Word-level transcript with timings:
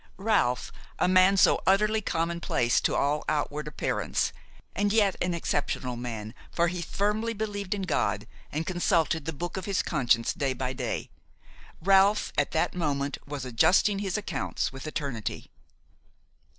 Ralph, 0.17 0.71
a 0.97 1.07
man 1.07 1.37
so 1.37 1.61
utterly 1.67 2.01
commonplace 2.01 2.81
to 2.81 2.95
all 2.95 3.23
outward 3.29 3.67
appearance–and 3.67 4.91
yet 4.91 5.15
an 5.21 5.35
exceptional 5.35 5.95
man, 5.95 6.33
for 6.51 6.69
he 6.69 6.81
firmly 6.81 7.35
believed 7.35 7.75
in 7.75 7.83
God 7.83 8.25
and 8.51 8.65
consulted 8.65 9.25
the 9.25 9.31
book 9.31 9.57
of 9.57 9.65
his 9.65 9.83
conscience 9.83 10.33
day 10.33 10.53
by 10.53 10.73
day–Ralph 10.73 12.33
at 12.35 12.49
that 12.49 12.73
moment 12.73 13.19
was 13.27 13.45
adjusting 13.45 13.99
his 13.99 14.17
accounts 14.17 14.73
with 14.73 14.87
eternity. 14.87 15.51